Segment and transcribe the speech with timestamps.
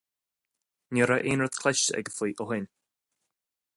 [0.95, 2.65] Ní raibh aon rud cloiste aige faoi ó shin.